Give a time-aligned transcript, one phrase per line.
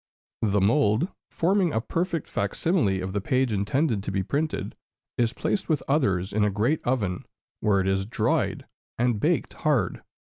[0.41, 4.75] The mould, forming a perfect fac simile of the page intended to be printed,
[5.15, 7.23] is placed with others in a great oven,
[7.59, 8.65] where it is dried
[8.97, 10.01] and baked hard.